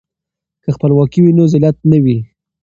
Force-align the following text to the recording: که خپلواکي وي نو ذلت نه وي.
که 0.63 0.69
خپلواکي 0.75 1.19
وي 1.21 1.31
نو 1.37 1.43
ذلت 1.53 1.75
نه 1.91 1.97
وي. 2.03 2.17